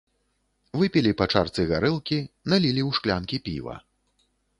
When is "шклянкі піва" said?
2.99-3.75